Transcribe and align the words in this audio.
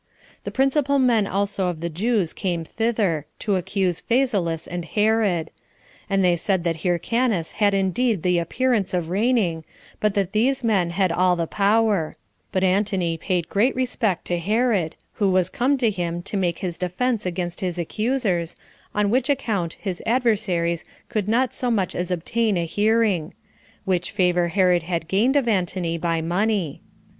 The 0.45 0.49
principal 0.51 0.97
men 0.97 1.27
also 1.27 1.67
of 1.67 1.79
the 1.79 1.87
Jews 1.87 2.33
came 2.33 2.63
thither, 2.65 3.27
to 3.37 3.55
accuse 3.55 3.99
Phasaelus 4.01 4.65
and 4.65 4.83
Herod; 4.83 5.51
and 6.09 6.25
they 6.25 6.35
said 6.35 6.63
that 6.63 6.77
Hyrcanus 6.77 7.51
had 7.51 7.75
indeed 7.75 8.23
the 8.23 8.39
appearance 8.39 8.95
of 8.95 9.09
reigning, 9.09 9.63
but 9.99 10.15
that 10.15 10.31
these 10.31 10.63
men 10.63 10.89
had 10.89 11.11
all 11.11 11.35
the 11.35 11.45
power: 11.45 12.17
but 12.51 12.63
Antony 12.63 13.15
paid 13.15 13.47
great 13.47 13.75
respect 13.75 14.25
to 14.25 14.39
Herod, 14.39 14.95
who 15.13 15.29
was 15.29 15.51
come 15.51 15.77
to 15.77 15.91
him 15.91 16.23
to 16.23 16.35
make 16.35 16.57
his 16.65 16.79
defense 16.79 17.27
against 17.27 17.59
his 17.59 17.77
accusers, 17.77 18.55
on 18.95 19.11
which 19.11 19.29
account 19.29 19.73
his 19.73 20.01
adversaries 20.07 20.83
could 21.09 21.27
not 21.27 21.53
so 21.53 21.69
much 21.69 21.93
as 21.93 22.09
obtain 22.09 22.57
a 22.57 22.65
hearing; 22.65 23.35
which 23.85 24.09
favor 24.09 24.47
Herod 24.47 24.81
had 24.81 25.07
gained 25.07 25.35
of 25.35 25.47
Antony 25.47 25.99
by 25.99 26.21
money. 26.21 26.81